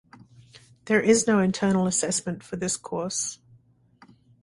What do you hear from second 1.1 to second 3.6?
no internal assessment for this course.